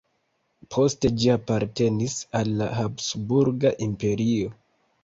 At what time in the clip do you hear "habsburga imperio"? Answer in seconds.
2.81-4.57